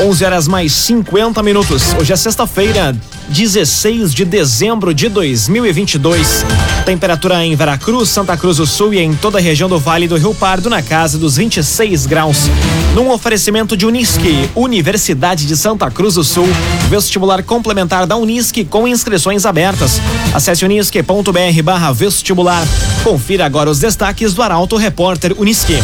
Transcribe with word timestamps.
11 0.00 0.24
horas 0.24 0.48
mais 0.48 0.72
50 0.72 1.40
minutos. 1.42 1.94
Hoje 1.94 2.12
é 2.12 2.16
sexta-feira, 2.16 2.96
16 3.28 4.12
de 4.12 4.24
dezembro 4.24 4.92
de 4.92 5.08
2022. 5.08 6.44
Temperatura 6.84 7.44
em 7.44 7.54
Veracruz, 7.54 8.08
Santa 8.08 8.36
Cruz 8.36 8.56
do 8.56 8.66
Sul 8.66 8.92
e 8.92 8.98
em 8.98 9.14
toda 9.14 9.38
a 9.38 9.40
região 9.40 9.68
do 9.68 9.78
Vale 9.78 10.08
do 10.08 10.16
Rio 10.16 10.34
Pardo 10.34 10.68
na 10.68 10.82
casa 10.82 11.16
dos 11.16 11.36
26 11.36 12.06
graus. 12.06 12.50
Num 12.94 13.08
oferecimento 13.10 13.76
de 13.76 13.86
Unisque, 13.86 14.50
Universidade 14.56 15.46
de 15.46 15.56
Santa 15.56 15.88
Cruz 15.92 16.14
do 16.14 16.24
Sul, 16.24 16.48
vestibular 16.90 17.44
complementar 17.44 18.04
da 18.04 18.16
Unisque 18.16 18.64
com 18.64 18.88
inscrições 18.88 19.46
abertas. 19.46 20.00
Acesse 20.34 20.64
unisque.br/vestibular. 20.64 22.66
Confira 23.04 23.46
agora 23.46 23.70
os 23.70 23.78
destaques 23.78 24.34
do 24.34 24.42
Arauto 24.42 24.76
Repórter 24.76 25.36
Unisque. 25.38 25.78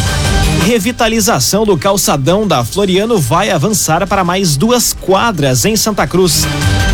Revitalização 0.65 1.65
do 1.65 1.75
calçadão 1.75 2.47
da 2.47 2.63
Floriano 2.63 3.19
vai 3.19 3.49
avançar 3.49 4.05
para 4.07 4.23
mais 4.23 4.55
duas 4.55 4.93
quadras 4.93 5.65
em 5.65 5.75
Santa 5.75 6.05
Cruz. 6.05 6.45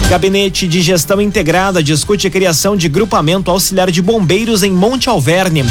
Gabinete 0.09 0.65
de 0.67 0.81
Gestão 0.81 1.19
Integrada 1.19 1.83
discute 1.83 2.27
a 2.27 2.29
criação 2.29 2.77
de 2.77 2.87
grupamento 2.87 3.51
auxiliar 3.51 3.91
de 3.91 4.01
bombeiros 4.01 4.63
em 4.63 4.71
Monte 4.71 5.09
Alverne. 5.09 5.65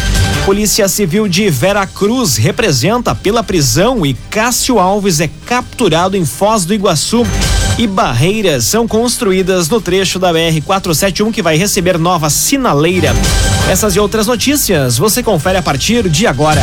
Polícia 0.45 0.87
Civil 0.89 1.27
de 1.27 1.49
Vera 1.49 1.87
Cruz 1.87 2.37
representa 2.37 3.15
pela 3.15 3.43
prisão 3.43 4.05
e 4.05 4.13
Cássio 4.31 4.79
Alves 4.79 5.21
é 5.21 5.31
capturado 5.47 6.19
em 6.19 6.27
Foz 6.27 6.67
do 6.67 6.75
Iguaçu. 6.75 7.27
E 7.79 7.87
barreiras 7.87 8.67
são 8.67 8.87
construídas 8.87 9.71
no 9.71 9.81
trecho 9.81 10.19
da 10.19 10.33
BR 10.33 10.61
471 10.65 11.33
que 11.33 11.43
vai 11.43 11.57
receber 11.57 11.99
nova 11.99 12.29
sinaleira. 12.29 13.15
Essas 13.71 13.97
e 13.97 14.01
outras 14.01 14.27
notícias 14.27 14.99
você 14.99 15.23
confere 15.23 15.57
a 15.57 15.63
partir 15.63 16.09
de 16.11 16.27
agora. 16.27 16.63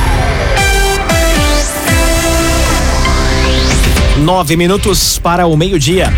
Nove 4.21 4.55
minutos 4.55 5.17
para 5.17 5.47
o 5.47 5.57
meio-dia. 5.57 6.13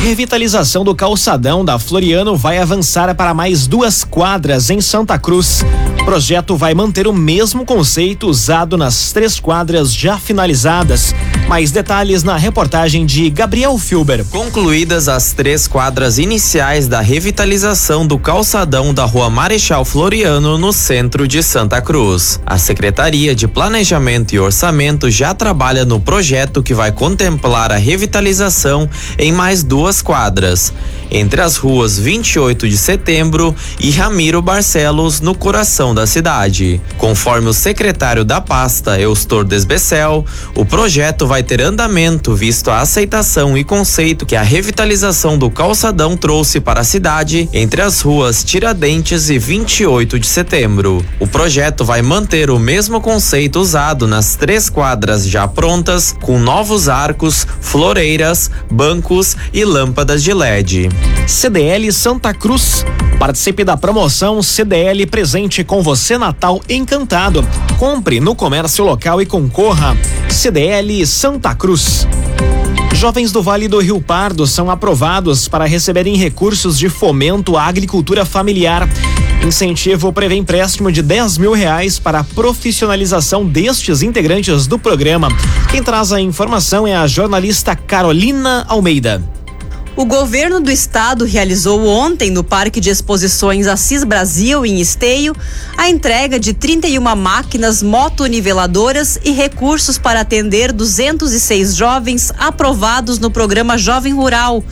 Revitalização 0.00 0.82
do 0.82 0.94
calçadão 0.94 1.62
da 1.62 1.78
Floriano 1.78 2.34
vai 2.34 2.56
avançar 2.56 3.14
para 3.14 3.34
mais 3.34 3.66
duas 3.66 4.02
quadras 4.02 4.70
em 4.70 4.80
Santa 4.80 5.18
Cruz. 5.18 5.62
O 6.00 6.04
projeto 6.06 6.56
vai 6.56 6.72
manter 6.72 7.06
o 7.06 7.12
mesmo 7.12 7.66
conceito 7.66 8.26
usado 8.26 8.78
nas 8.78 9.12
três 9.12 9.38
quadras 9.38 9.92
já 9.94 10.16
finalizadas. 10.16 11.14
Mais 11.46 11.70
detalhes 11.70 12.22
na 12.22 12.38
reportagem 12.38 13.04
de 13.04 13.28
Gabriel 13.28 13.76
Filber. 13.76 14.24
Concluídas 14.24 15.06
as 15.06 15.34
três 15.34 15.68
quadras 15.68 16.16
iniciais 16.16 16.88
da 16.88 17.02
revitalização 17.02 18.06
do 18.06 18.18
calçadão 18.18 18.94
da 18.94 19.04
Rua 19.04 19.28
Marechal 19.28 19.84
Floriano 19.84 20.56
no 20.56 20.72
centro 20.72 21.28
de 21.28 21.42
Santa 21.42 21.82
Cruz. 21.82 22.40
A 22.46 22.56
Secretaria 22.56 23.34
de 23.34 23.46
Planejamento 23.46 24.34
e 24.34 24.40
Orçamento 24.40 25.10
já 25.10 25.34
trabalha 25.34 25.84
no 25.84 26.00
projeto 26.00 26.62
que 26.62 26.72
vai 26.72 26.90
contemplar 26.90 27.70
a 27.70 27.76
revitalização 27.76 28.88
em 29.18 29.30
mais 29.30 29.62
duas 29.62 29.89
quadras, 30.00 30.72
entre 31.10 31.40
as 31.40 31.56
ruas 31.56 31.98
28 31.98 32.68
de 32.68 32.76
Setembro 32.76 33.54
e 33.78 33.90
Ramiro 33.90 34.40
Barcelos, 34.40 35.20
no 35.20 35.34
coração 35.34 35.94
da 35.94 36.06
cidade. 36.06 36.80
Conforme 36.96 37.48
o 37.48 37.52
secretário 37.52 38.24
da 38.24 38.40
pasta, 38.40 39.00
Eustor 39.00 39.44
Desbecel, 39.44 40.24
o 40.54 40.64
projeto 40.64 41.26
vai 41.26 41.42
ter 41.42 41.60
andamento 41.60 42.34
visto 42.34 42.70
a 42.70 42.80
aceitação 42.80 43.56
e 43.56 43.64
conceito 43.64 44.26
que 44.26 44.36
a 44.36 44.42
revitalização 44.42 45.36
do 45.36 45.50
calçadão 45.50 46.16
trouxe 46.16 46.60
para 46.60 46.80
a 46.80 46.84
cidade 46.84 47.48
entre 47.52 47.82
as 47.82 48.00
ruas 48.00 48.44
Tiradentes 48.44 49.30
e 49.30 49.38
28 49.38 50.18
de 50.18 50.26
Setembro. 50.26 51.04
O 51.18 51.26
projeto 51.26 51.84
vai 51.84 52.02
manter 52.02 52.50
o 52.50 52.58
mesmo 52.58 53.00
conceito 53.00 53.60
usado 53.60 54.06
nas 54.06 54.36
três 54.36 54.68
quadras 54.68 55.26
já 55.26 55.46
prontas, 55.48 56.14
com 56.20 56.38
novos 56.38 56.88
arcos, 56.88 57.46
floreiras, 57.60 58.50
bancos 58.70 59.36
e 59.52 59.64
lâmpadas 59.64 60.22
de 60.22 60.32
LED. 60.32 60.88
CDL 61.26 61.92
Santa 61.92 62.34
Cruz. 62.34 62.84
Participe 63.18 63.64
da 63.64 63.76
promoção 63.76 64.42
CDL 64.42 65.06
Presente 65.06 65.62
com 65.62 65.82
você 65.82 66.18
Natal 66.18 66.60
Encantado. 66.68 67.46
Compre 67.78 68.18
no 68.20 68.34
comércio 68.34 68.84
local 68.84 69.20
e 69.20 69.26
concorra. 69.26 69.96
CDL 70.28 71.06
Santa 71.06 71.54
Cruz. 71.54 72.06
Jovens 72.94 73.32
do 73.32 73.42
Vale 73.42 73.68
do 73.68 73.78
Rio 73.78 74.00
Pardo 74.00 74.46
são 74.46 74.70
aprovados 74.70 75.48
para 75.48 75.64
receberem 75.64 76.16
recursos 76.16 76.78
de 76.78 76.88
fomento 76.88 77.56
à 77.56 77.64
agricultura 77.64 78.24
familiar. 78.24 78.88
Incentivo 79.42 80.12
prevê 80.12 80.34
empréstimo 80.34 80.92
de 80.92 81.00
10 81.00 81.38
mil 81.38 81.52
reais 81.52 81.98
para 81.98 82.20
a 82.20 82.24
profissionalização 82.24 83.46
destes 83.46 84.02
integrantes 84.02 84.66
do 84.66 84.78
programa. 84.78 85.28
Quem 85.70 85.82
traz 85.82 86.12
a 86.12 86.20
informação 86.20 86.86
é 86.86 86.94
a 86.94 87.06
jornalista 87.06 87.74
Carolina 87.74 88.66
Almeida. 88.68 89.39
O 90.00 90.06
governo 90.06 90.60
do 90.60 90.70
estado 90.70 91.26
realizou 91.26 91.86
ontem 91.86 92.30
no 92.30 92.42
Parque 92.42 92.80
de 92.80 92.88
Exposições 92.88 93.66
Assis 93.66 94.02
Brasil, 94.02 94.64
em 94.64 94.80
Esteio, 94.80 95.36
a 95.76 95.90
entrega 95.90 96.40
de 96.40 96.54
31 96.54 97.14
máquinas 97.14 97.82
motoniveladoras 97.82 99.20
e 99.22 99.30
recursos 99.30 99.98
para 99.98 100.20
atender 100.20 100.72
206 100.72 101.76
jovens 101.76 102.32
aprovados 102.38 103.18
no 103.18 103.30
programa 103.30 103.76
Jovem 103.76 104.14
Rural. 104.14 104.64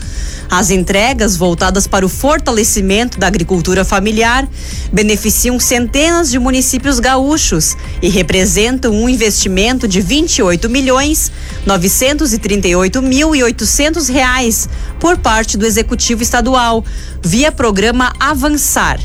As 0.50 0.70
entregas, 0.70 1.36
voltadas 1.36 1.86
para 1.86 2.06
o 2.06 2.08
fortalecimento 2.08 3.18
da 3.18 3.26
agricultura 3.26 3.84
familiar, 3.84 4.48
beneficiam 4.90 5.60
centenas 5.60 6.30
de 6.30 6.38
municípios 6.38 6.98
gaúchos 6.98 7.76
e 8.00 8.08
representam 8.08 8.92
um 8.92 9.10
investimento 9.10 9.86
de 9.86 10.00
28 10.00 10.70
milhões 10.70 11.30
938 11.66 13.02
mil 13.02 13.36
e 13.36 13.42
800 13.42 14.08
reais 14.08 14.70
por 14.98 15.17
parte 15.18 15.58
do 15.58 15.66
Executivo 15.66 16.22
Estadual, 16.22 16.84
via 17.22 17.52
programa 17.52 18.12
Avançar. 18.18 18.98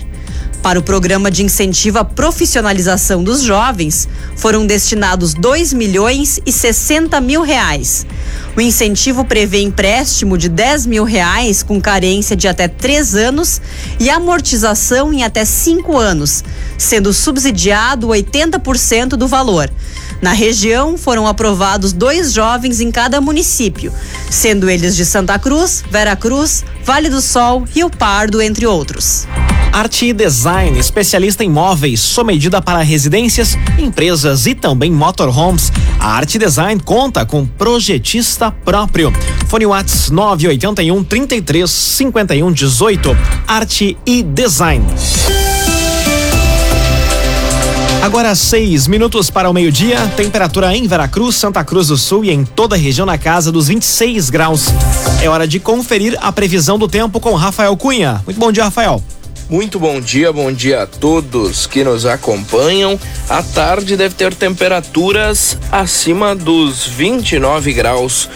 Para 0.63 0.79
o 0.79 0.81
programa 0.81 1.29
de 1.29 1.44
incentivo 1.44 2.00
à 2.00 2.06
profissionalização 2.06 3.22
dos 3.22 3.41
jovens, 3.41 4.07
foram 4.38 4.66
destinados 4.66 5.34
2 5.34 5.74
milhões 5.74 6.40
e 6.46 6.53
60 6.53 7.19
mil 7.19 7.41
reais. 7.41 8.07
O 8.56 8.62
incentivo 8.62 9.25
prevê 9.25 9.62
empréstimo 9.62 10.38
de 10.38 10.47
10 10.47 10.85
mil 10.85 11.03
reais 11.03 11.62
com 11.62 11.81
carência 11.81 12.34
de 12.34 12.47
até 12.47 12.69
três 12.69 13.13
anos 13.13 13.62
e 14.00 14.09
amortização 14.09 15.12
em 15.12 15.22
até 15.22 15.44
cinco 15.44 15.97
anos, 15.97 16.46
sendo 16.78 17.12
subsidiado 17.12 18.07
80% 18.07 19.09
do 19.09 19.28
valor. 19.28 19.69
Na 20.22 20.31
região, 20.31 20.97
foram 20.97 21.28
aprovados 21.28 21.91
dois 21.91 22.31
jovens 22.31 22.79
em 22.79 22.90
cada 22.90 23.19
município, 23.19 23.91
sendo 24.31 24.69
eles 24.69 24.96
de 24.96 25.06
Santa 25.06 25.38
Cruz, 25.38 25.84
Vera 25.91 26.16
Cruz, 26.16 26.63
Vale 26.85 27.09
do 27.09 27.19
Sol, 27.19 27.66
Rio 27.69 27.90
Pardo, 27.90 28.41
entre 28.41 28.66
outros. 28.66 29.28
Arte 29.73 30.06
e 30.06 30.13
Design, 30.13 30.78
especialista 30.78 31.44
em 31.44 31.50
móveis, 31.50 32.00
sob 32.00 32.31
medida 32.31 32.61
para 32.61 32.84
residências, 32.84 33.57
empresas 33.79 34.45
e 34.45 34.53
também 34.53 34.91
motorhomes. 34.91 35.72
A 36.00 36.09
Arte 36.09 36.38
Design 36.38 36.79
conta 36.79 37.25
com 37.25 37.44
projetista 37.44 38.51
próprio. 38.51 39.11
Fone 39.47 39.66
Whats 39.66 40.11
981 40.11 41.03
33 41.03 41.67
51 41.67 42.52
18. 42.52 43.17
Arte 43.47 43.97
e 44.05 44.22
Design. 44.22 44.85
Agora 48.03 48.35
seis 48.35 48.87
minutos 48.87 49.31
para 49.31 49.49
o 49.49 49.53
meio-dia, 49.53 49.97
temperatura 50.16 50.76
em 50.76 50.85
Veracruz, 50.85 51.35
Santa 51.35 51.64
Cruz 51.64 51.87
do 51.87 51.97
Sul 51.97 52.23
e 52.26 52.29
em 52.29 52.46
toda 52.46 52.76
a 52.76 52.78
região 52.78 53.08
na 53.08 53.17
casa 53.17 53.52
dos 53.52 53.69
26 53.69 54.29
graus. 54.29 54.66
É 55.19 55.28
hora 55.28 55.47
de 55.47 55.59
conferir 55.59 56.16
a 56.22 56.31
previsão 56.31 56.78
do 56.78 56.87
tempo 56.87 57.19
com 57.19 57.34
Rafael 57.34 57.76
Cunha. 57.76 58.22
Muito 58.23 58.40
bom 58.40 58.52
dia, 58.52 58.66
Rafael. 58.66 59.02
Muito 59.49 59.78
bom 59.78 59.99
dia, 59.99 60.31
bom 60.31 60.51
dia 60.51 60.84
a 60.84 60.87
todos 60.87 61.67
que 61.67 61.84
nos 61.84 62.05
acompanham. 62.05 62.97
A 63.29 63.43
tarde 63.43 63.97
deve 63.97 64.16
ter 64.16 64.34
temperaturas 64.34 65.57
acima 65.72 66.34
dos 66.34 66.87
29 66.87 67.73
graus. 67.73 68.29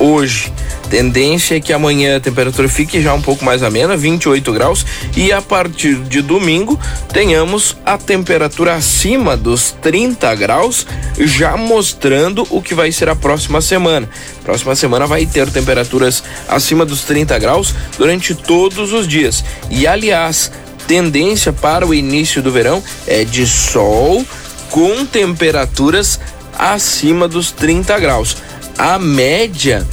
Hoje. 0.00 0.52
Tendência 0.88 1.56
é 1.56 1.60
que 1.60 1.72
amanhã 1.72 2.16
a 2.16 2.20
temperatura 2.20 2.68
fique 2.68 3.00
já 3.00 3.14
um 3.14 3.22
pouco 3.22 3.44
mais 3.44 3.62
amena, 3.62 3.96
28 3.96 4.52
graus, 4.52 4.84
e 5.16 5.30
a 5.30 5.40
partir 5.40 5.94
de 5.94 6.20
domingo 6.20 6.80
tenhamos 7.12 7.76
a 7.86 7.96
temperatura 7.96 8.74
acima 8.74 9.36
dos 9.36 9.70
30 9.80 10.34
graus, 10.34 10.84
já 11.16 11.56
mostrando 11.56 12.44
o 12.50 12.60
que 12.60 12.74
vai 12.74 12.90
ser 12.90 13.08
a 13.08 13.14
próxima 13.14 13.60
semana. 13.60 14.08
Próxima 14.42 14.74
semana 14.74 15.06
vai 15.06 15.26
ter 15.26 15.48
temperaturas 15.48 16.24
acima 16.48 16.84
dos 16.84 17.02
30 17.02 17.38
graus 17.38 17.72
durante 17.96 18.34
todos 18.34 18.92
os 18.92 19.06
dias. 19.06 19.44
E 19.70 19.86
aliás, 19.86 20.50
tendência 20.88 21.52
para 21.52 21.86
o 21.86 21.94
início 21.94 22.42
do 22.42 22.50
verão 22.50 22.82
é 23.06 23.24
de 23.24 23.46
sol 23.46 24.26
com 24.70 25.06
temperaturas 25.06 26.18
acima 26.58 27.28
dos 27.28 27.52
30 27.52 27.96
graus. 28.00 28.36
A 28.80 28.98
média 28.98 29.86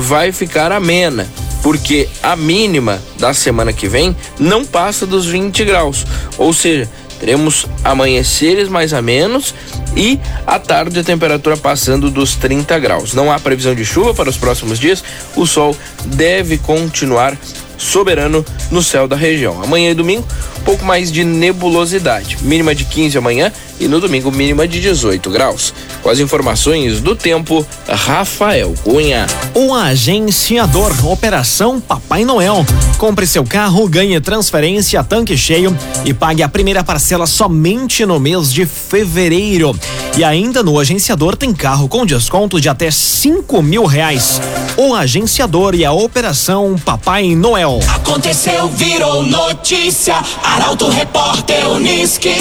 vai 0.00 0.32
ficar 0.32 0.72
amena, 0.72 1.28
porque 1.62 2.08
a 2.20 2.34
mínima 2.34 3.00
da 3.16 3.32
semana 3.32 3.72
que 3.72 3.86
vem 3.86 4.16
não 4.36 4.64
passa 4.64 5.06
dos 5.06 5.26
20 5.26 5.64
graus. 5.64 6.04
Ou 6.36 6.52
seja, 6.52 6.90
teremos 7.20 7.68
amanheceres 7.84 8.68
mais 8.68 8.92
a 8.92 9.00
menos 9.00 9.54
e 9.94 10.18
à 10.44 10.58
tarde 10.58 10.98
a 10.98 11.04
temperatura 11.04 11.56
passando 11.56 12.10
dos 12.10 12.34
30 12.34 12.80
graus. 12.80 13.14
Não 13.14 13.30
há 13.30 13.38
previsão 13.38 13.76
de 13.76 13.84
chuva 13.84 14.12
para 14.12 14.28
os 14.28 14.36
próximos 14.36 14.80
dias. 14.80 15.04
O 15.36 15.46
sol 15.46 15.76
deve 16.04 16.58
continuar 16.58 17.38
soberano 17.82 18.44
no 18.70 18.82
céu 18.82 19.08
da 19.08 19.16
região. 19.16 19.62
Amanhã 19.62 19.90
e 19.90 19.94
domingo, 19.94 20.26
pouco 20.64 20.84
mais 20.84 21.10
de 21.10 21.24
nebulosidade. 21.24 22.38
Mínima 22.42 22.74
de 22.74 22.84
15 22.84 23.18
amanhã 23.18 23.52
e 23.80 23.88
no 23.88 24.00
domingo 24.00 24.30
mínima 24.30 24.66
de 24.66 24.80
18 24.80 25.28
graus. 25.30 25.74
Com 26.02 26.08
as 26.08 26.20
informações 26.20 27.00
do 27.00 27.16
tempo, 27.16 27.66
Rafael 27.88 28.74
Cunha. 28.84 29.26
O 29.54 29.74
agenciador 29.74 30.92
Operação 31.06 31.80
Papai 31.80 32.24
Noel. 32.24 32.64
Compre 32.98 33.26
seu 33.26 33.44
carro, 33.44 33.88
ganhe 33.88 34.20
transferência, 34.20 35.02
tanque 35.02 35.36
cheio 35.36 35.76
e 36.04 36.14
pague 36.14 36.42
a 36.42 36.48
primeira 36.48 36.84
parcela 36.84 37.26
somente 37.26 38.06
no 38.06 38.20
mês 38.20 38.52
de 38.52 38.64
fevereiro. 38.64 39.76
E 40.16 40.22
ainda 40.22 40.62
no 40.62 40.78
agenciador 40.78 41.36
tem 41.36 41.52
carro 41.52 41.88
com 41.88 42.06
desconto 42.06 42.60
de 42.60 42.68
até 42.68 42.90
cinco 42.90 43.62
mil 43.62 43.84
reais. 43.84 44.40
O 44.76 44.94
agenciador 44.94 45.74
e 45.74 45.84
a 45.84 45.92
Operação 45.92 46.76
Papai 46.84 47.34
Noel. 47.34 47.71
Aconteceu, 47.94 48.68
virou 48.68 49.22
notícia. 49.22 50.16
Arauto 50.42 50.88
Repórter 50.88 51.68
Uniski. 51.70 52.34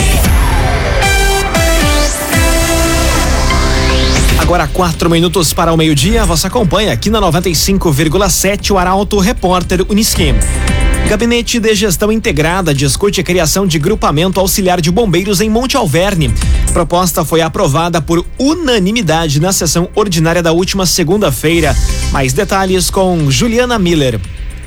Agora 4.39 4.67
quatro 4.67 5.09
minutos 5.09 5.53
para 5.53 5.71
o 5.71 5.77
meio-dia, 5.77 6.25
você 6.25 6.47
acompanha 6.47 6.91
aqui 6.91 7.09
na 7.09 7.21
95,7 7.21 8.71
o 8.71 8.77
Arauto 8.77 9.19
Repórter 9.19 9.85
Uniski. 9.87 10.33
Gabinete 11.07 11.59
de 11.59 11.75
Gestão 11.75 12.11
Integrada 12.11 12.73
discute 12.73 13.21
a 13.21 13.23
criação 13.23 13.67
de 13.67 13.77
grupamento 13.77 14.39
auxiliar 14.39 14.81
de 14.81 14.89
bombeiros 14.89 15.41
em 15.41 15.49
Monte 15.49 15.77
Alverne. 15.77 16.33
Proposta 16.73 17.23
foi 17.23 17.41
aprovada 17.41 18.01
por 18.01 18.25
unanimidade 18.37 19.39
na 19.39 19.51
sessão 19.51 19.89
ordinária 19.93 20.41
da 20.41 20.51
última 20.51 20.85
segunda-feira. 20.85 21.75
Mais 22.11 22.33
detalhes 22.33 22.89
com 22.89 23.29
Juliana 23.29 23.77
Miller. 23.77 24.19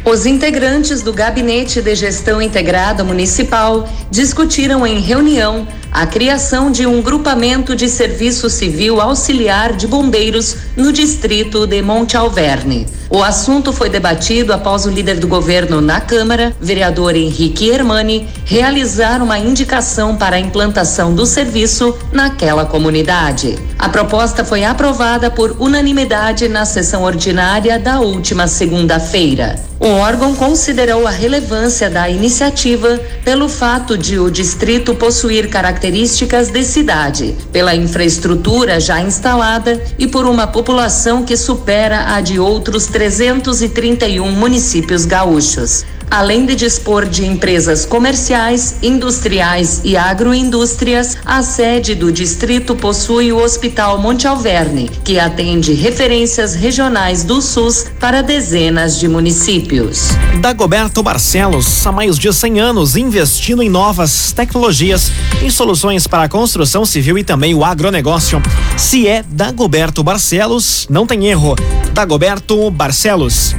Os 0.07 0.27
integrantes 0.27 1.01
do 1.01 1.15
Gabinete 1.15 1.81
de 1.81 1.95
Gestão 1.95 2.43
Integrada 2.43 3.03
Municipal 3.03 3.89
discutiram 4.11 4.87
em 4.87 5.01
reunião 5.01 5.67
a 5.91 6.07
criação 6.07 6.71
de 6.71 6.87
um 6.87 7.01
grupamento 7.01 7.75
de 7.75 7.89
serviço 7.89 8.51
civil 8.51 9.01
auxiliar 9.01 9.73
de 9.73 9.87
bombeiros 9.87 10.57
no 10.77 10.93
distrito 10.93 11.67
de 11.67 11.81
Monte 11.81 12.19
Alverne. 12.19 12.87
O 13.15 13.23
assunto 13.23 13.73
foi 13.73 13.89
debatido 13.89 14.53
após 14.53 14.87
o 14.87 14.91
líder 14.91 15.21
do 15.21 15.29
governo 15.29 15.81
na 15.81 16.01
Câmara, 16.01 16.53
vereador 16.61 17.15
Henrique 17.15 17.71
Hermani, 17.71 18.27
realizar 18.45 19.23
uma 19.23 19.39
indicação 19.39 20.17
para 20.17 20.35
a 20.35 20.41
implantação 20.41 21.15
do 21.15 21.25
serviço 21.25 21.97
naquela 22.11 22.65
comunidade. 22.65 23.57
A 23.79 23.89
proposta 23.89 24.45
foi 24.45 24.65
aprovada 24.65 25.31
por 25.31 25.55
unanimidade 25.61 26.49
na 26.49 26.65
sessão 26.65 27.05
ordinária 27.05 27.79
da 27.79 28.01
última 28.01 28.49
segunda-feira. 28.49 29.63
O 29.79 29.89
órgão 29.89 30.35
considerou 30.35 31.07
a 31.07 31.11
relevância 31.11 31.91
da 31.91 32.09
iniciativa 32.09 32.99
pelo 33.23 33.49
fato 33.49 33.99
de 33.99 34.19
o 34.19 34.31
distrito 34.31 34.95
possuir 34.95 35.51
características 35.51 36.49
de 36.49 36.63
cidade, 36.65 37.37
pela 37.53 37.75
infraestrutura 37.75 38.81
já 38.81 39.01
instalada 39.01 39.79
e 39.99 40.07
por 40.07 40.27
uma 40.27 40.47
população 40.47 41.23
que 41.23 41.37
supera 41.37 42.15
a 42.15 42.21
de 42.23 42.39
outros 42.39 42.87
331 43.05 44.25
municípios 44.33 45.07
gaúchos 45.07 45.85
além 46.15 46.47
de 46.47 46.55
dispor 46.55 47.07
de 47.07 47.27
empresas 47.27 47.85
comerciais, 47.85 48.77
industriais 48.81 49.81
e 49.83 49.97
agroindústrias, 49.97 51.19
a 51.25 51.43
sede 51.43 51.97
do 51.97 52.13
distrito 52.13 52.77
possui 52.77 53.33
o 53.33 53.43
Hospital 53.43 53.99
Monte 53.99 54.29
Alverne, 54.29 54.89
que 55.03 55.19
atende 55.19 55.73
referências 55.73 56.55
regionais 56.55 57.25
do 57.25 57.43
SUS 57.43 57.87
para 57.99 58.23
dezenas 58.23 59.01
de 59.01 59.09
municípios. 59.09 60.11
Dagoberto 60.41 61.03
Barcelos, 61.03 61.85
há 61.85 61.91
mais 61.91 62.17
de 62.17 62.33
100 62.33 62.61
anos, 62.61 62.95
investindo 62.95 63.61
em 63.61 63.69
novas 63.69 64.31
tecnologias, 64.31 65.11
em 65.43 65.51
soluções 65.51 66.07
para 66.07 66.23
a 66.23 66.29
construção 66.29 66.85
civil 66.85 67.19
e 67.19 67.25
também 67.25 67.57
o 67.57 67.65
agronegócio. 67.65 68.41
Se 68.77 69.09
é 69.09 69.25
Dagoberto 69.29 70.05
Barcelos, 70.05 70.87
não 70.89 71.09
tem 71.09 71.27
erro. 71.27 71.57
Dagoberto 71.93 72.71
Barcelos. 72.71 73.57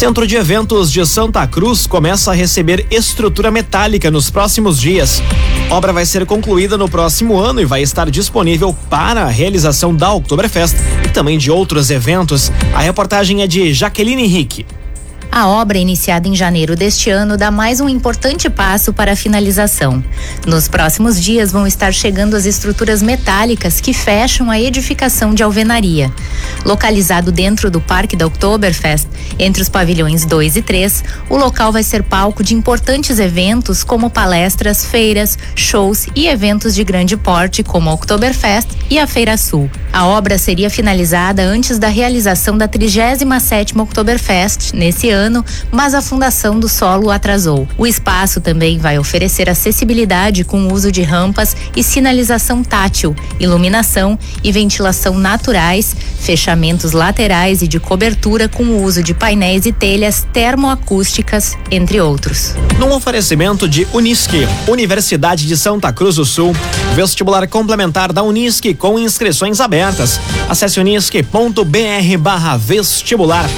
Centro 0.00 0.26
de 0.26 0.34
Eventos 0.34 0.90
de 0.90 1.04
Santa 1.04 1.46
Cruz 1.46 1.86
começa 1.86 2.30
a 2.30 2.34
receber 2.34 2.86
estrutura 2.90 3.50
metálica 3.50 4.10
nos 4.10 4.30
próximos 4.30 4.80
dias. 4.80 5.22
Obra 5.68 5.92
vai 5.92 6.06
ser 6.06 6.24
concluída 6.24 6.78
no 6.78 6.88
próximo 6.88 7.38
ano 7.38 7.60
e 7.60 7.66
vai 7.66 7.82
estar 7.82 8.10
disponível 8.10 8.74
para 8.88 9.24
a 9.24 9.28
realização 9.28 9.94
da 9.94 10.10
Oktoberfest 10.10 10.74
e 11.04 11.10
também 11.10 11.36
de 11.36 11.50
outros 11.50 11.90
eventos. 11.90 12.50
A 12.74 12.80
reportagem 12.80 13.42
é 13.42 13.46
de 13.46 13.74
Jaqueline 13.74 14.24
Henrique. 14.24 14.64
A 15.32 15.46
obra, 15.46 15.78
iniciada 15.78 16.26
em 16.26 16.34
janeiro 16.34 16.74
deste 16.74 17.08
ano, 17.08 17.36
dá 17.36 17.52
mais 17.52 17.80
um 17.80 17.88
importante 17.88 18.50
passo 18.50 18.92
para 18.92 19.12
a 19.12 19.16
finalização. 19.16 20.02
Nos 20.44 20.66
próximos 20.66 21.20
dias 21.20 21.52
vão 21.52 21.68
estar 21.68 21.94
chegando 21.94 22.34
as 22.34 22.46
estruturas 22.46 23.00
metálicas 23.00 23.80
que 23.80 23.94
fecham 23.94 24.50
a 24.50 24.60
edificação 24.60 25.32
de 25.32 25.44
alvenaria. 25.44 26.12
Localizado 26.64 27.30
dentro 27.30 27.70
do 27.70 27.80
Parque 27.80 28.16
da 28.16 28.26
Oktoberfest, 28.26 29.06
entre 29.38 29.62
os 29.62 29.68
pavilhões 29.68 30.24
2 30.24 30.56
e 30.56 30.62
3, 30.62 31.04
o 31.28 31.36
local 31.36 31.70
vai 31.70 31.84
ser 31.84 32.02
palco 32.02 32.42
de 32.42 32.54
importantes 32.54 33.20
eventos 33.20 33.84
como 33.84 34.10
palestras, 34.10 34.84
feiras, 34.84 35.38
shows 35.54 36.08
e 36.16 36.26
eventos 36.26 36.74
de 36.74 36.82
grande 36.82 37.16
porte 37.16 37.62
como 37.62 37.88
a 37.88 37.94
Oktoberfest 37.94 38.68
e 38.90 38.98
a 38.98 39.06
Feira 39.06 39.36
Sul. 39.36 39.70
A 39.92 40.06
obra 40.06 40.38
seria 40.38 40.70
finalizada 40.70 41.42
antes 41.42 41.78
da 41.78 41.88
realização 41.88 42.58
da 42.58 42.68
37ª 42.68 43.80
Oktoberfest 43.80 44.74
nesse 44.74 45.10
ano 45.10 45.20
ano, 45.20 45.44
mas 45.70 45.94
a 45.94 46.00
fundação 46.00 46.58
do 46.58 46.68
solo 46.68 47.10
atrasou. 47.10 47.68
O 47.76 47.86
espaço 47.86 48.40
também 48.40 48.78
vai 48.78 48.98
oferecer 48.98 49.48
acessibilidade 49.48 50.44
com 50.44 50.66
o 50.66 50.72
uso 50.72 50.90
de 50.90 51.02
rampas 51.02 51.56
e 51.76 51.82
sinalização 51.82 52.62
tátil, 52.62 53.14
iluminação 53.38 54.18
e 54.42 54.50
ventilação 54.50 55.18
naturais, 55.18 55.94
fechamentos 56.18 56.92
laterais 56.92 57.62
e 57.62 57.68
de 57.68 57.78
cobertura 57.78 58.48
com 58.48 58.64
o 58.64 58.82
uso 58.82 59.02
de 59.02 59.14
painéis 59.14 59.66
e 59.66 59.72
telhas 59.72 60.26
termoacústicas, 60.32 61.56
entre 61.70 62.00
outros. 62.00 62.54
Num 62.78 62.92
oferecimento 62.92 63.68
de 63.68 63.86
Unisque, 63.92 64.46
Universidade 64.66 65.46
de 65.46 65.56
Santa 65.56 65.92
Cruz 65.92 66.16
do 66.16 66.24
Sul, 66.24 66.54
vestibular 66.94 67.46
complementar 67.46 68.12
da 68.12 68.22
Unisque 68.22 68.74
com 68.74 68.98
inscrições 68.98 69.60
abertas. 69.60 69.79
Acesse 70.48 70.80
unisque.br/vestibular. 70.80 73.48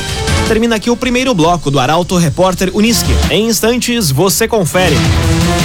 Termina 0.52 0.76
aqui 0.76 0.90
o 0.90 0.96
primeiro 0.98 1.34
bloco 1.34 1.70
do 1.70 1.80
Arauto 1.80 2.14
Repórter 2.18 2.70
Unisque. 2.74 3.10
Em 3.30 3.48
instantes, 3.48 4.10
você 4.10 4.46
confere. 4.46 4.94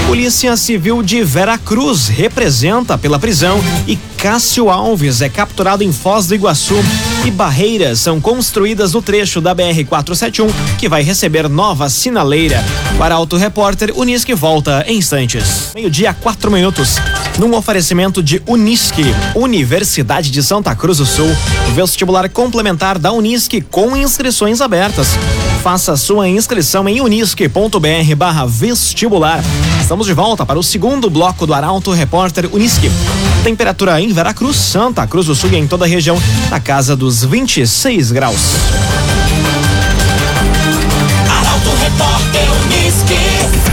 Polícia 0.07 0.55
Civil 0.55 1.03
de 1.03 1.21
Veracruz 1.25 2.07
representa 2.07 2.97
pela 2.97 3.19
prisão 3.19 3.59
e 3.85 3.97
Cássio 4.17 4.69
Alves 4.69 5.21
é 5.21 5.27
capturado 5.27 5.83
em 5.83 5.91
Foz 5.91 6.27
do 6.27 6.35
Iguaçu 6.35 6.75
e 7.25 7.29
barreiras 7.29 7.99
são 7.99 8.19
construídas 8.21 8.93
no 8.93 9.01
trecho 9.01 9.41
da 9.41 9.53
BR 9.53 9.83
471 9.87 10.47
que 10.77 10.87
vai 10.87 11.03
receber 11.03 11.49
nova 11.49 11.89
sinaleira. 11.89 12.63
Para 12.97 13.15
Auto 13.15 13.35
Repórter, 13.35 13.91
Unisque 13.95 14.33
volta 14.33 14.85
em 14.87 14.97
instantes. 14.97 15.71
Meio-dia, 15.75 16.13
quatro 16.13 16.49
minutos. 16.49 16.95
Num 17.37 17.53
oferecimento 17.53 18.23
de 18.23 18.41
Unisque, 18.47 19.03
Universidade 19.35 20.31
de 20.31 20.41
Santa 20.41 20.73
Cruz 20.75 20.97
do 20.97 21.05
Sul, 21.05 21.29
vestibular 21.75 22.27
complementar 22.29 22.97
da 22.97 23.11
Unisque 23.11 23.61
com 23.61 23.95
inscrições 23.95 24.61
abertas. 24.61 24.76
Faça 25.63 25.97
sua 25.97 26.29
inscrição 26.29 26.87
em 26.87 27.01
unisque.br/vestibular. 27.01 29.43
Estamos 29.81 30.05
de 30.05 30.13
volta 30.13 30.45
para 30.45 30.59
o 30.59 30.63
segundo 30.63 31.09
bloco 31.09 31.47
do 31.47 31.53
Arauto 31.53 31.91
Repórter 31.91 32.47
Uniski. 32.53 32.91
Temperatura 33.43 33.99
em 33.99 34.13
Veracruz, 34.13 34.55
Santa 34.55 35.07
Cruz 35.07 35.25
do 35.25 35.33
Sul 35.33 35.49
e 35.51 35.55
em 35.55 35.65
toda 35.65 35.85
a 35.85 35.87
região 35.87 36.21
na 36.51 36.59
casa 36.59 36.95
dos 36.95 37.23
26 37.23 38.11
graus. 38.11 38.51
Arauto 41.27 41.71
Repórter 41.81 42.45
Uniski. 42.65 43.66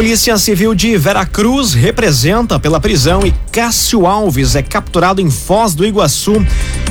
Polícia 0.00 0.38
Civil 0.38 0.74
de 0.74 0.96
Veracruz 0.96 1.74
representa 1.74 2.58
pela 2.58 2.80
prisão 2.80 3.20
e 3.26 3.34
Cássio 3.52 4.06
Alves 4.06 4.56
é 4.56 4.62
capturado 4.62 5.20
em 5.20 5.30
Foz 5.30 5.74
do 5.74 5.84
Iguaçu. 5.84 6.42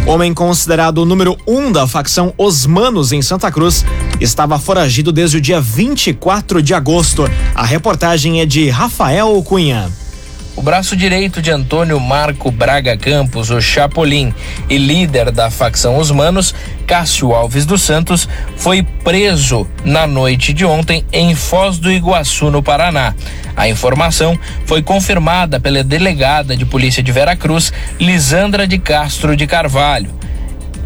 Homem 0.06 0.32
considerado 0.32 1.00
o 1.00 1.06
número 1.06 1.36
um 1.48 1.72
da 1.72 1.88
facção 1.88 2.32
Os 2.38 2.68
Manos 2.68 3.12
em 3.12 3.20
Santa 3.24 3.52
Cruz 3.52 3.84
estava 4.22 4.60
foragido 4.60 5.12
desde 5.12 5.38
o 5.38 5.42
dia 5.42 5.60
24 5.60 6.62
de 6.62 6.76
agosto. 6.76 7.28
A 7.56 7.66
reportagem 7.66 8.42
é 8.42 8.46
de 8.46 8.70
Rafael 8.70 9.42
Cunha. 9.42 9.90
O 10.60 10.62
braço 10.62 10.94
direito 10.94 11.42
de 11.42 11.52
Antônio 11.52 11.98
Marco 12.02 12.52
Braga 12.52 12.98
Campos, 12.98 13.50
o 13.50 13.62
Chapolin, 13.62 14.34
e 14.70 14.78
líder 14.78 15.32
da 15.32 15.50
facção 15.50 15.98
Os 15.98 16.12
Manos, 16.12 16.54
Cássio 16.86 17.34
Alves 17.34 17.66
dos 17.66 17.82
Santos, 17.82 18.28
foi 18.58 18.84
preso 18.84 19.66
na 19.86 20.06
noite 20.06 20.52
de 20.52 20.66
ontem 20.66 21.06
em 21.14 21.34
Foz 21.34 21.78
do 21.78 21.90
Iguaçu, 21.90 22.52
no 22.52 22.62
Paraná. 22.62 23.16
A 23.56 23.70
informação 23.70 24.38
foi 24.66 24.84
confirmada 24.84 25.62
pela 25.62 25.82
delegada 25.82 26.58
de 26.58 26.66
polícia 26.66 27.02
de 27.02 27.14
Veracruz, 27.14 27.72
Lisandra 27.98 28.68
de 28.68 28.78
Castro 28.78 29.38
de 29.38 29.48
Carvalho. 29.48 30.14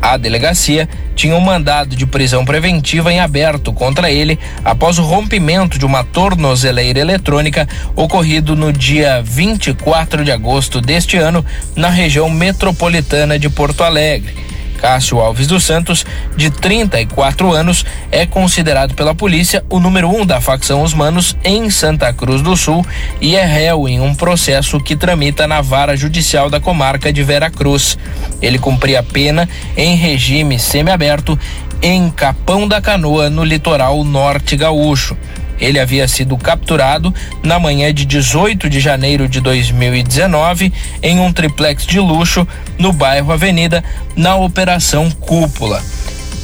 A 0.03 0.17
delegacia 0.17 0.89
tinha 1.15 1.33
um 1.33 1.39
mandado 1.39 1.95
de 1.95 2.05
prisão 2.05 2.43
preventiva 2.43 3.13
em 3.13 3.21
aberto 3.21 3.71
contra 3.71 4.11
ele 4.11 4.37
após 4.65 4.99
o 4.99 5.01
rompimento 5.01 5.79
de 5.79 5.85
uma 5.85 6.03
tornozeleira 6.03 6.99
eletrônica 6.99 7.65
ocorrido 7.95 8.53
no 8.53 8.73
dia 8.73 9.21
24 9.23 10.25
de 10.25 10.31
agosto 10.31 10.81
deste 10.81 11.15
ano 11.15 11.43
na 11.73 11.87
região 11.87 12.29
metropolitana 12.29 13.39
de 13.39 13.49
Porto 13.49 13.81
Alegre. 13.81 14.35
Cássio 14.83 15.21
Alves 15.21 15.47
dos 15.47 15.63
Santos, 15.63 16.05
de 16.35 16.49
34 16.49 17.53
anos, 17.53 17.85
é 18.11 18.25
considerado 18.25 18.93
pela 18.93 19.15
polícia 19.15 19.63
o 19.69 19.79
número 19.79 20.09
um 20.09 20.25
da 20.25 20.41
facção 20.41 20.83
Os 20.83 20.93
Manos 20.93 21.37
em 21.41 21.69
Santa 21.69 22.11
Cruz 22.11 22.41
do 22.41 22.57
Sul 22.57 22.85
e 23.21 23.37
é 23.37 23.45
réu 23.45 23.87
em 23.87 24.01
um 24.01 24.13
processo 24.13 24.81
que 24.81 24.97
tramita 24.97 25.47
na 25.47 25.61
vara 25.61 25.95
judicial 25.95 26.49
da 26.49 26.59
comarca 26.59 27.13
de 27.13 27.23
Veracruz. 27.23 27.97
Ele 28.41 28.59
cumpria 28.59 29.01
pena 29.01 29.47
em 29.77 29.95
regime 29.95 30.59
semiaberto 30.59 31.39
em 31.81 32.09
Capão 32.09 32.67
da 32.67 32.81
Canoa, 32.81 33.29
no 33.29 33.45
litoral 33.45 34.03
norte 34.03 34.57
gaúcho. 34.57 35.15
Ele 35.59 35.79
havia 35.79 36.07
sido 36.07 36.37
capturado 36.37 37.13
na 37.41 37.59
manhã 37.59 37.93
de 37.93 38.05
18 38.05 38.69
de 38.69 38.79
janeiro 38.79 39.27
de 39.27 39.39
2019 39.39 40.73
em 41.01 41.19
um 41.19 41.31
triplex 41.31 41.85
de 41.85 41.99
luxo 41.99 42.47
no 42.77 42.91
bairro 42.91 43.31
Avenida, 43.31 43.83
na 44.15 44.35
Operação 44.35 45.09
Cúpula. 45.11 45.81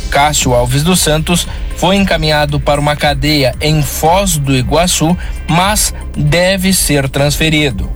Cássio 0.10 0.54
Alves 0.54 0.84
dos 0.84 1.00
Santos 1.00 1.48
foi 1.78 1.96
encaminhado 1.96 2.60
para 2.60 2.82
uma 2.82 2.96
cadeia 2.96 3.56
em 3.62 3.82
Foz 3.82 4.38
do 4.38 4.56
Iguaçu, 4.56 5.16
mas 5.48 5.94
deve 6.16 6.74
ser 6.74 7.08
transferido. 7.08 7.90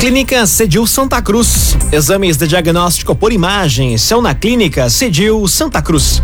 Clínica 0.00 0.46
Cedil 0.46 0.86
Santa 0.86 1.20
Cruz. 1.20 1.76
Exames 1.92 2.38
de 2.38 2.48
diagnóstico 2.48 3.14
por 3.14 3.32
imagem 3.32 3.98
são 3.98 4.22
na 4.22 4.34
Clínica 4.34 4.88
Cedil 4.88 5.46
Santa 5.46 5.82
Cruz. 5.82 6.22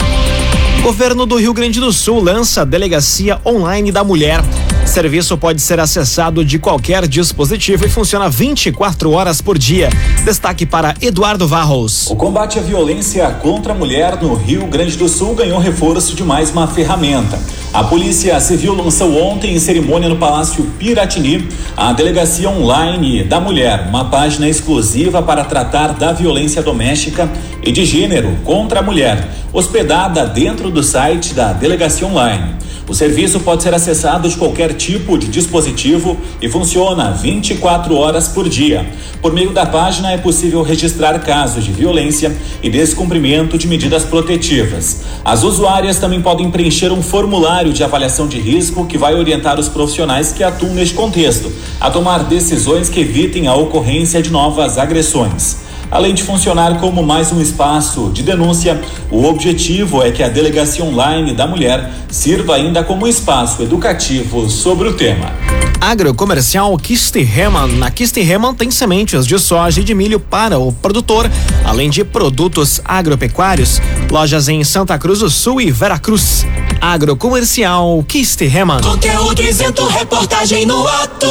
Governo 0.83 1.27
do 1.27 1.37
Rio 1.37 1.53
Grande 1.53 1.81
do 1.81 1.93
Sul 1.93 2.23
lança 2.23 2.63
a 2.63 2.65
Delegacia 2.65 3.41
Online 3.45 3.91
da 3.91 4.05
Mulher. 4.05 4.41
Serviço 4.87 5.37
pode 5.37 5.61
ser 5.61 5.81
acessado 5.81 6.45
de 6.45 6.59
qualquer 6.59 7.09
dispositivo 7.09 7.85
e 7.85 7.89
funciona 7.89 8.29
24 8.29 9.11
horas 9.11 9.41
por 9.41 9.59
dia. 9.59 9.91
Destaque 10.25 10.65
para 10.65 10.95
Eduardo 11.03 11.47
Varros. 11.47 12.07
O 12.09 12.15
combate 12.15 12.59
à 12.59 12.63
violência 12.63 13.29
contra 13.43 13.73
a 13.73 13.77
mulher 13.77 14.23
no 14.23 14.35
Rio 14.35 14.67
Grande 14.69 14.97
do 14.97 15.09
Sul 15.09 15.35
ganhou 15.35 15.59
reforço 15.59 16.15
de 16.15 16.23
mais 16.23 16.51
uma 16.51 16.69
ferramenta. 16.69 17.39
A 17.75 17.85
Polícia 17.85 18.39
Civil 18.41 18.75
lançou 18.75 19.21
ontem 19.23 19.55
em 19.55 19.59
cerimônia 19.59 20.09
no 20.09 20.17
Palácio 20.17 20.65
Piratini 20.79 21.47
a 21.77 21.93
Delegacia 21.93 22.49
Online 22.49 23.25
da 23.25 23.39
Mulher, 23.39 23.87
uma 23.89 24.07
página 24.07 24.49
exclusiva 24.49 25.21
para 25.21 25.45
tratar 25.45 25.89
da 25.89 26.13
violência 26.13 26.63
doméstica 26.63 27.29
e 27.67 27.73
de 27.73 27.85
gênero 27.85 28.39
contra 28.45 28.79
a 28.79 28.83
mulher, 28.83 29.29
hospedada 29.53 30.25
dentro 30.25 30.71
do 30.71 30.85
site 30.85 31.35
da 31.35 31.53
Delegacia 31.53 32.07
Online. 32.07 32.55
O 32.89 32.95
serviço 32.95 33.41
pode 33.41 33.65
ser 33.65 33.75
acessado 33.75 34.29
de 34.29 34.37
qualquer 34.37 34.73
tipo 34.75 35.19
de 35.19 35.27
dispositivo 35.27 36.17
e 36.41 36.49
funciona 36.49 37.11
24 37.11 37.97
horas 37.97 38.29
por 38.29 38.49
dia. 38.49 38.87
Por 39.21 39.33
meio 39.33 39.51
da 39.51 39.67
página 39.67 40.13
é 40.13 40.17
possível 40.17 40.63
registrar 40.63 41.19
casos 41.19 41.65
de 41.65 41.73
violência 41.73 42.33
e 42.63 42.71
descumprimento 42.71 43.59
de 43.59 43.67
medidas 43.67 44.05
protetivas. 44.05 45.03
As 45.25 45.43
usuárias 45.43 45.99
também 45.99 46.23
podem 46.23 46.49
preencher 46.49 46.93
um 46.93 47.03
formulário 47.03 47.73
de 47.73 47.83
avaliação 47.83 48.29
de 48.29 48.39
risco 48.39 48.87
que 48.87 48.97
vai 48.97 49.17
orientar 49.17 49.59
os 49.59 49.69
profissionais 49.69 50.31
que 50.31 50.45
atuam 50.45 50.73
neste 50.73 50.95
contexto 50.95 51.51
a 51.81 51.91
tomar 51.91 52.23
decisões 52.23 52.89
que 52.89 53.01
evitem 53.01 53.49
a 53.49 53.55
ocorrência 53.57 54.23
de 54.23 54.31
novas 54.31 54.79
agressões. 54.79 55.67
Além 55.91 56.15
de 56.15 56.23
funcionar 56.23 56.81
como 56.81 57.03
mais 57.03 57.31
um 57.33 57.41
espaço 57.41 58.11
de 58.13 58.23
denúncia, 58.23 58.81
o 59.11 59.25
objetivo 59.25 60.03
é 60.03 60.11
que 60.11 60.23
a 60.23 60.29
Delegacia 60.29 60.85
Online 60.85 61.33
da 61.33 61.47
Mulher 61.47 61.91
sirva 62.11 62.57
ainda 62.57 62.83
como 62.83 63.07
espaço 63.07 63.63
educativo 63.63 64.51
sobre 64.51 64.89
o 64.89 64.95
tema. 64.95 65.33
Agrocomercial 65.81 66.77
Kistiheman. 66.79 67.69
Na 67.79 67.91
Kistiheman 67.91 68.55
tem 68.55 68.71
sementes 68.71 69.25
de 69.27 69.39
soja 69.39 69.81
e 69.81 69.85
de 69.85 69.95
milho 69.95 70.19
para 70.19 70.59
o 70.59 70.73
produtor, 70.73 71.31
além 71.65 71.89
de 71.89 72.03
produtos 72.05 72.81
agropecuários. 72.85 73.81
Lojas 74.11 74.49
em 74.49 74.65
Santa 74.65 74.99
Cruz 74.99 75.21
do 75.21 75.31
Sul 75.31 75.61
e 75.61 75.71
Veracruz. 75.71 76.45
Agrocomercial 76.81 78.05
Kistiheman. 78.09 78.81
Conteúdo 78.81 79.41
isento, 79.43 79.87
reportagem 79.87 80.67
no 80.67 80.87
ato. 80.89 81.29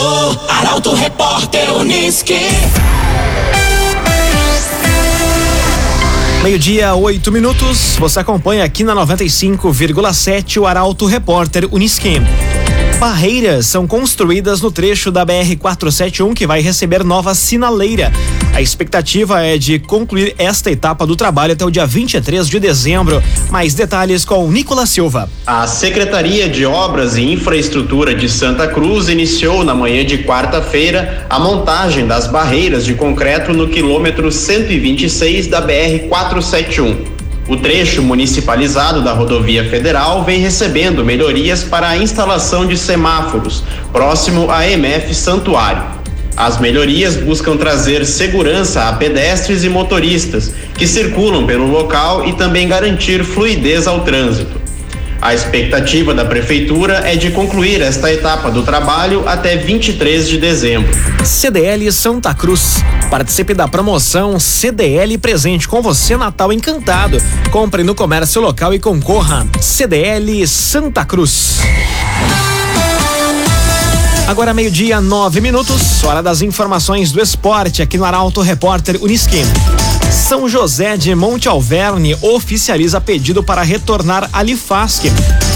Arauto 0.47 0.93
Repórter 0.93 1.73
Uniski. 1.73 2.39
Meio-dia, 6.45 6.93
oito 6.93 7.31
minutos. 7.31 7.95
Você 7.97 8.19
acompanha 8.19 8.63
aqui 8.63 8.83
na 8.83 8.93
95,7 8.93 10.61
o 10.61 10.67
Arauto 10.67 11.07
Repórter 11.07 11.67
Unisquim. 11.71 12.21
Barreiras 12.99 13.67
são 13.67 13.85
construídas 13.85 14.61
no 14.61 14.71
trecho 14.71 15.11
da 15.11 15.25
BR-471 15.25 16.33
que 16.33 16.47
vai 16.47 16.61
receber 16.61 17.03
nova 17.03 17.35
sinaleira. 17.35 18.11
A 18.53 18.61
expectativa 18.61 19.43
é 19.43 19.57
de 19.57 19.79
concluir 19.79 20.33
esta 20.37 20.71
etapa 20.71 21.05
do 21.05 21.15
trabalho 21.15 21.51
até 21.53 21.65
o 21.65 21.69
dia 21.69 21.85
23 21.85 22.47
de 22.47 22.57
dezembro. 22.57 23.21
Mais 23.51 23.73
detalhes 23.73 24.23
com 24.23 24.49
Nicolas 24.49 24.89
Silva. 24.89 25.29
A 25.45 25.67
Secretaria 25.67 26.47
de 26.47 26.65
Obras 26.65 27.17
e 27.17 27.21
Infraestrutura 27.21 28.15
de 28.15 28.29
Santa 28.29 28.65
Cruz 28.67 29.09
iniciou 29.09 29.63
na 29.63 29.75
manhã 29.75 30.05
de 30.05 30.19
quarta-feira 30.19 31.27
a 31.29 31.37
montagem 31.37 32.07
das 32.07 32.27
barreiras 32.27 32.85
de 32.85 32.93
concreto 32.95 33.53
no 33.53 33.67
quilômetro 33.67 34.31
126 34.31 35.47
da 35.47 35.61
BR-471. 35.61 37.14
O 37.47 37.55
trecho 37.55 38.01
municipalizado 38.01 39.03
da 39.03 39.13
rodovia 39.13 39.69
federal 39.69 40.23
vem 40.23 40.39
recebendo 40.39 41.05
melhorias 41.05 41.63
para 41.63 41.89
a 41.89 41.97
instalação 41.97 42.65
de 42.65 42.75
semáforos, 42.75 43.63
próximo 43.91 44.49
à 44.49 44.67
MF 44.67 45.13
Santuário. 45.13 45.83
As 46.35 46.59
melhorias 46.59 47.15
buscam 47.15 47.55
trazer 47.55 48.03
segurança 48.03 48.89
a 48.89 48.93
pedestres 48.93 49.63
e 49.63 49.69
motoristas 49.69 50.51
que 50.75 50.87
circulam 50.87 51.45
pelo 51.45 51.69
local 51.69 52.27
e 52.27 52.33
também 52.33 52.67
garantir 52.67 53.23
fluidez 53.23 53.85
ao 53.85 53.99
trânsito. 54.01 54.54
A 55.25 55.33
expectativa 55.33 56.13
da 56.13 56.23
prefeitura 56.23 57.01
é 57.03 57.15
de 57.15 57.31
concluir 57.31 57.81
esta 57.81 58.13
etapa 58.13 58.51
do 58.51 58.61
trabalho 58.61 59.27
até 59.27 59.57
23 59.57 60.29
de 60.29 60.37
dezembro. 60.37 60.93
CDL 61.25 61.91
Santa 61.91 62.31
Cruz. 62.35 62.75
Participe 63.09 63.55
da 63.55 63.67
promoção 63.67 64.39
CDL 64.39 65.17
presente 65.17 65.67
com 65.67 65.81
você 65.81 66.15
Natal 66.15 66.53
encantado. 66.53 67.17
Compre 67.49 67.81
no 67.81 67.95
comércio 67.95 68.39
local 68.39 68.71
e 68.71 68.79
concorra. 68.79 69.47
CDL 69.59 70.45
Santa 70.47 71.03
Cruz. 71.03 71.57
Agora 74.27 74.53
meio-dia, 74.53 75.01
nove 75.01 75.41
minutos, 75.41 76.03
hora 76.03 76.21
das 76.21 76.43
informações 76.43 77.11
do 77.11 77.19
esporte 77.19 77.81
aqui 77.81 77.97
no 77.97 78.05
Arauto 78.05 78.41
Repórter 78.41 79.01
Unisquim. 79.01 79.43
São 80.11 80.47
José 80.47 80.97
de 80.97 81.13
Monte 81.13 81.47
Alverne 81.47 82.17
oficializa 82.21 82.99
pedido 83.01 83.43
para 83.43 83.61
retornar 83.61 84.29
a 84.31 84.41
Lifasque. 84.41 85.11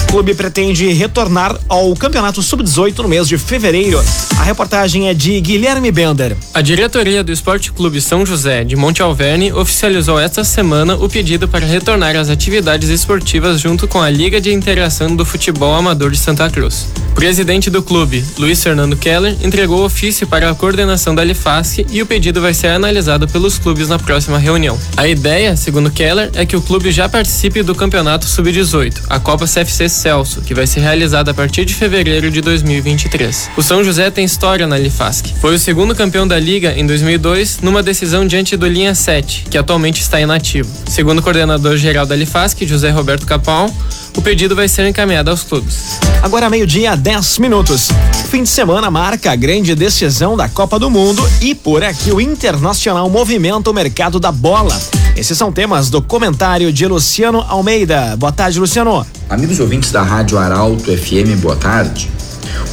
Clube 0.10 0.34
pretende 0.34 0.92
retornar 0.92 1.56
ao 1.70 1.96
Campeonato 1.96 2.42
Sub-18 2.42 2.98
no 2.98 3.08
mês 3.08 3.28
de 3.28 3.38
fevereiro. 3.38 4.04
A 4.40 4.44
reportagem 4.44 5.08
é 5.08 5.14
de 5.14 5.40
Guilherme 5.40 5.92
Bender. 5.92 6.36
A 6.52 6.62
diretoria 6.62 7.24
do 7.24 7.32
Esporte 7.32 7.72
Clube 7.72 8.02
São 8.02 8.26
José 8.26 8.64
de 8.64 8.76
Monte 8.76 9.04
Alverne 9.04 9.54
oficializou 9.54 10.20
esta 10.20 10.44
semana 10.44 10.96
o 10.96 11.08
pedido 11.08 11.48
para 11.48 11.64
retornar 11.64 12.16
às 12.16 12.28
atividades 12.28 12.90
esportivas 12.90 13.62
junto 13.62 13.88
com 13.88 14.02
a 14.02 14.10
Liga 14.10 14.42
de 14.42 14.52
Integração 14.52 15.16
do 15.16 15.24
Futebol 15.24 15.76
Amador 15.76 16.10
de 16.10 16.18
Santa 16.18 16.50
Cruz. 16.50 16.88
O 17.12 17.16
presidente 17.20 17.70
do 17.70 17.84
clube, 17.84 18.26
Luiz 18.38 18.64
Fernando 18.64 18.98
Keller, 18.98 19.38
entregou 19.44 19.86
ofício 19.86 20.26
para 20.26 20.50
a 20.50 20.56
coordenação 20.56 21.14
da 21.14 21.24
Lifasc 21.24 21.86
e 21.92 22.02
o 22.02 22.06
pedido 22.06 22.42
vai 22.42 22.54
ser 22.54 22.70
analisado 22.70 23.28
pelos 23.28 23.60
clubes 23.60 23.90
na 23.90 24.00
próxima 24.00 24.40
reunião. 24.40 24.80
A 24.98 25.08
ideia, 25.08 25.56
segundo 25.56 25.92
Keller, 25.92 26.32
é 26.34 26.46
que 26.46 26.56
o 26.56 26.62
clube 26.62 26.92
já 26.92 27.08
participe 27.08 27.62
do 27.62 27.76
Campeonato 27.76 28.26
Sub-18, 28.26 29.02
a 29.10 29.20
Copa 29.20 29.46
CFC 29.46 29.99
Celso, 30.00 30.42
que 30.42 30.54
vai 30.54 30.66
ser 30.66 30.80
realizada 30.80 31.32
a 31.32 31.34
partir 31.34 31.66
de 31.66 31.74
fevereiro 31.74 32.32
de 32.32 32.40
2023. 32.42 33.52
O 33.58 33.62
São 33.62 33.84
José 33.84 34.10
tem 34.10 34.24
história 34.24 34.66
na 34.66 34.78
Lifasc. 34.78 35.34
Foi 35.42 35.56
o 35.56 35.60
segundo 35.60 35.94
campeão 35.94 36.28
da 36.28 36.40
liga 36.40 36.74
em 36.78 36.88
2002 36.88 37.60
numa 37.62 37.84
decisão 37.84 38.26
diante 38.26 38.56
do 38.56 38.68
Linha 38.68 38.96
7, 38.96 39.46
que 39.50 39.58
atualmente 39.58 40.02
está 40.02 40.20
inativo. 40.22 40.70
Segundo 40.88 41.20
o 41.20 41.22
coordenador 41.22 41.76
geral 41.76 42.06
da 42.06 42.16
Lifasc, 42.16 42.66
José 42.66 42.90
Roberto 42.90 43.26
Capão, 43.26 43.74
o 44.16 44.22
pedido 44.22 44.56
vai 44.56 44.68
ser 44.68 44.88
encaminhado 44.88 45.30
aos 45.30 45.44
clubes. 45.44 46.00
Agora 46.24 46.50
meio-dia, 46.50 46.96
10 46.96 47.38
minutos. 47.40 47.90
Fim 48.30 48.44
de 48.44 48.50
semana 48.50 48.90
marca 48.90 49.32
a 49.32 49.36
grande 49.36 49.76
decisão 49.76 50.38
da 50.38 50.48
Copa 50.48 50.80
do 50.80 50.90
Mundo 50.90 51.28
e 51.42 51.54
por 51.54 51.84
aqui 51.84 52.12
o 52.12 52.22
Internacional 52.22 53.10
movimenta 53.10 53.70
o 53.70 53.74
mercado 53.74 54.20
da 54.20 54.32
bola. 54.32 54.80
Esses 55.16 55.38
são 55.38 55.52
temas 55.52 55.90
do 55.90 56.02
comentário 56.02 56.72
de 56.72 56.86
Luciano 56.88 57.46
Almeida. 57.48 58.16
Boa 58.18 58.32
tarde, 58.32 58.60
Luciano. 58.60 59.06
Amigos 59.30 59.60
ouvintes 59.60 59.89
da 59.92 60.04
Rádio 60.04 60.38
Arauto 60.38 60.96
FM, 60.96 61.40
boa 61.42 61.56
tarde. 61.56 62.12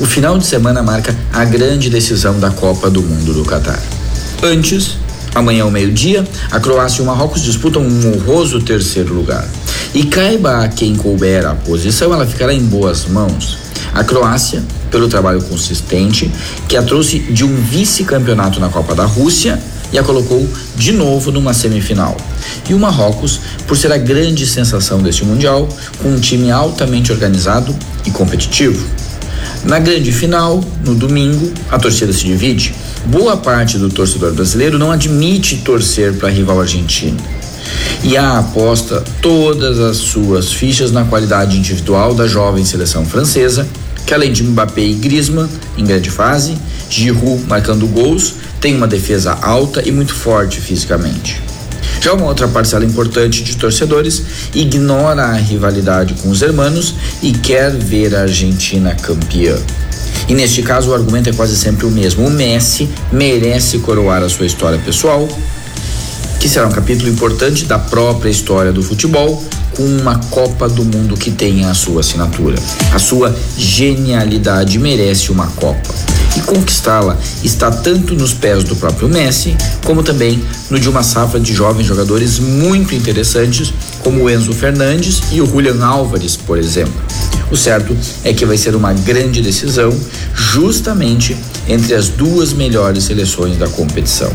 O 0.01 0.05
final 0.05 0.37
de 0.39 0.45
semana 0.45 0.83
marca 0.83 1.17
a 1.33 1.45
grande 1.45 1.89
decisão 1.89 2.39
da 2.39 2.51
Copa 2.51 2.91
do 2.91 3.03
Mundo 3.03 3.33
do 3.33 3.45
Catar. 3.45 3.81
Antes, 4.43 4.99
amanhã 5.35 5.65
ao 5.65 5.71
meio-dia, 5.71 6.27
a 6.51 6.61
Croácia 6.61 7.01
e 7.01 7.03
o 7.03 7.07
Marrocos 7.07 7.43
disputam 7.43 7.83
um 7.83 8.15
honroso 8.15 8.61
terceiro 8.61 9.15
lugar. 9.15 9.47
E 9.95 10.05
caiba 10.05 10.65
a 10.65 10.69
quem 10.69 10.95
couber 10.95 11.47
a 11.47 11.55
posição, 11.55 12.13
ela 12.13 12.27
ficará 12.27 12.53
em 12.53 12.63
boas 12.63 13.07
mãos. 13.07 13.59
A 13.95 14.05
Croácia, 14.05 14.63
pelo 14.91 15.09
trabalho 15.09 15.43
consistente, 15.43 16.31
que 16.69 16.77
a 16.77 16.83
trouxe 16.83 17.19
de 17.19 17.45
um 17.45 17.57
vice-campeonato 17.57 18.61
na 18.61 18.69
Copa 18.69 18.95
da 18.95 19.05
Rússia 19.05 19.59
e 19.93 19.99
a 19.99 20.03
colocou 20.03 20.47
de 20.77 20.93
novo 20.93 21.31
numa 21.31 21.55
semifinal. 21.55 22.17
E 22.69 22.75
o 22.75 22.79
Marrocos, 22.79 23.41
por 23.67 23.77
ser 23.77 23.93
a 23.93 23.99
grande 23.99 24.47
sensação 24.47 25.01
deste 25.01 25.25
Mundial, 25.25 25.69
com 26.03 26.09
um 26.09 26.21
time 26.21 26.51
altamente 26.51 27.13
organizado 27.13 27.75
e 28.05 28.11
competitivo. 28.11 28.87
Na 29.65 29.79
grande 29.79 30.13
final, 30.13 30.63
no 30.85 30.95
domingo, 30.95 31.53
a 31.71 31.79
torcida 31.79 32.13
se 32.13 32.25
divide. 32.25 32.75
Boa 33.07 33.37
parte 33.37 33.79
do 33.79 33.89
torcedor 33.89 34.33
brasileiro 34.33 34.79
não 34.79 34.93
admite 34.93 35.57
torcer 35.57 36.15
para 36.15 36.29
rival 36.29 36.61
argentino. 36.61 37.19
E 38.05 38.17
a 38.17 38.39
aposta 38.39 39.03
todas 39.21 39.79
as 39.81 39.97
suas 39.97 40.53
fichas 40.53 40.93
na 40.93 41.05
qualidade 41.05 41.57
individual 41.57 42.15
da 42.15 42.27
jovem 42.29 42.65
seleção 42.65 43.05
francesa, 43.05 43.67
que 44.07 44.15
além 44.15 44.33
de 44.33 44.45
Mbappé 44.45 44.83
e 44.83 44.95
Griezmann 44.95 45.49
em 45.77 45.85
grande 45.85 46.11
fase, 46.11 46.57
Giroud 46.89 47.45
marcando 47.49 47.87
gols, 47.89 48.35
tem 48.67 48.75
uma 48.75 48.89
defesa 48.89 49.39
alta 49.43 49.81
e 49.87 49.93
muito 49.93 50.13
forte 50.13 50.61
fisicamente. 50.61 51.41
Já 52.01 52.15
uma 52.15 52.27
outra 52.27 52.49
parcela 52.49 52.85
importante 52.85 53.45
de 53.45 53.57
torcedores 53.57 54.21
ignora 54.53 55.23
a 55.23 55.35
rivalidade 55.35 56.15
com 56.15 56.31
os 56.31 56.43
hermanos 56.43 56.97
e 57.23 57.31
quer 57.31 57.71
ver 57.71 58.13
a 58.17 58.23
Argentina 58.23 58.93
campeã. 58.97 59.57
E 60.29 60.35
neste 60.35 60.65
caso 60.65 60.91
o 60.91 60.95
argumento 60.95 61.31
é 61.31 61.33
quase 61.33 61.57
sempre 61.57 61.87
o 61.87 61.91
mesmo. 61.93 62.27
O 62.27 62.31
Messi 62.31 62.89
merece 63.13 63.79
coroar 63.79 64.25
a 64.25 64.29
sua 64.29 64.47
história 64.47 64.81
pessoal, 64.81 65.29
que 66.41 66.49
será 66.49 66.67
um 66.67 66.73
capítulo 66.73 67.09
importante 67.09 67.67
da 67.67 67.79
própria 67.79 68.31
história 68.31 68.73
do 68.73 68.83
futebol, 68.83 69.45
com 69.77 69.85
uma 69.85 70.19
Copa 70.25 70.69
do 70.69 70.85
Mundo 70.85 71.17
que 71.17 71.31
tenha 71.31 71.71
a 71.71 71.75
sua 71.75 72.01
assinatura. 72.01 72.57
A 72.93 72.99
sua 72.99 73.33
genialidade 73.57 74.77
merece 74.81 75.31
uma 75.31 75.47
Copa. 75.53 76.16
E 76.37 76.41
conquistá-la 76.43 77.17
está 77.43 77.71
tanto 77.71 78.15
nos 78.15 78.35
pés 78.35 78.63
do 78.63 78.77
próprio 78.77 79.09
Messi, 79.09 79.57
como 79.85 80.03
também 80.03 80.43
no 80.69 80.79
de 80.79 80.89
uma 80.89 81.03
safra 81.03 81.41
de 81.41 81.55
jovens 81.55 81.87
jogadores 81.87 82.39
muito 82.39 82.95
interessantes, 82.95 83.73
como 84.01 84.25
o 84.25 84.31
Enzo 84.31 84.53
Fernandes 84.53 85.23
e 85.33 85.41
o 85.41 85.47
Julian 85.47 85.83
Álvares, 85.85 86.37
por 86.37 86.59
exemplo. 86.59 86.95
O 87.51 87.57
certo 87.57 87.97
é 88.23 88.33
que 88.33 88.45
vai 88.45 88.59
ser 88.59 88.75
uma 88.75 88.93
grande 88.93 89.41
decisão, 89.41 89.91
justamente 90.35 91.37
entre 91.69 91.95
as 91.95 92.09
duas 92.09 92.53
melhores 92.53 93.05
seleções 93.05 93.57
da 93.57 93.69
competição. 93.69 94.31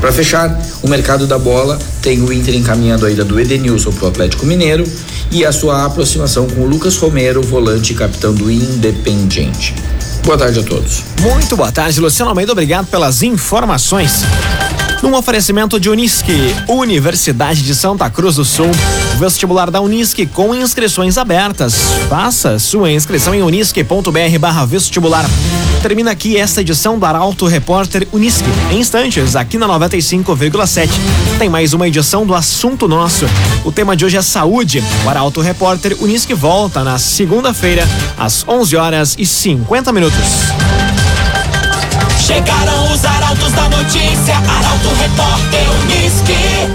Para 0.00 0.12
fechar, 0.12 0.60
o 0.82 0.88
mercado 0.88 1.26
da 1.26 1.38
bola 1.38 1.78
tem 2.02 2.22
o 2.22 2.32
Inter 2.32 2.54
encaminhando 2.54 3.06
a 3.06 3.10
ida 3.10 3.24
do 3.24 3.38
Edenilson 3.38 3.92
para 3.92 4.04
o 4.06 4.08
Atlético 4.08 4.46
Mineiro 4.46 4.84
e 5.30 5.44
a 5.44 5.52
sua 5.52 5.84
aproximação 5.84 6.46
com 6.46 6.62
o 6.62 6.66
Lucas 6.66 6.96
Romero, 6.96 7.42
volante 7.42 7.92
e 7.92 7.96
capitão 7.96 8.34
do 8.34 8.50
Independiente. 8.50 9.74
Boa 10.26 10.36
tarde 10.36 10.58
a 10.58 10.62
todos. 10.64 11.04
Muito 11.20 11.56
boa 11.56 11.70
tarde, 11.70 12.00
Luciano 12.00 12.30
Almeida. 12.30 12.50
Obrigado 12.50 12.86
pelas 12.86 13.22
informações. 13.22 14.24
Num 15.00 15.14
oferecimento 15.14 15.78
de 15.78 15.88
Unisque, 15.88 16.52
Universidade 16.66 17.62
de 17.62 17.72
Santa 17.76 18.10
Cruz 18.10 18.34
do 18.34 18.44
Sul, 18.44 18.72
vestibular 19.20 19.70
da 19.70 19.80
Unisque 19.80 20.26
com 20.26 20.52
inscrições 20.52 21.16
abertas. 21.16 21.76
Faça 22.08 22.58
sua 22.58 22.90
inscrição 22.90 23.32
em 23.36 23.42
unisque.br/vestibular. 23.42 25.26
Termina 25.82 26.10
aqui 26.10 26.36
esta 26.36 26.60
edição 26.60 26.98
do 26.98 27.06
Arauto 27.06 27.46
Repórter 27.46 28.06
Unisque. 28.12 28.48
Em 28.70 28.80
instantes, 28.80 29.36
aqui 29.36 29.56
na 29.56 29.68
95,7, 29.68 30.88
tem 31.38 31.48
mais 31.48 31.72
uma 31.72 31.86
edição 31.86 32.26
do 32.26 32.34
Assunto 32.34 32.88
Nosso. 32.88 33.26
O 33.64 33.70
tema 33.70 33.96
de 33.96 34.04
hoje 34.04 34.16
é 34.16 34.22
saúde. 34.22 34.82
O 35.04 35.08
Arauto 35.08 35.40
Repórter 35.40 35.96
Unisque 36.00 36.34
volta 36.34 36.82
na 36.82 36.98
segunda-feira, 36.98 37.86
às 38.18 38.44
11 38.48 38.76
horas 38.76 39.14
e 39.18 39.24
50 39.24 39.92
minutos. 39.92 40.18
Chegaram 42.26 42.92
os 42.92 43.04
arautos 43.04 43.52
da 43.52 43.68
notícia, 43.68 44.34
Arauto 44.36 44.88
Repórter 44.98 45.70
Unisque. 45.82 46.66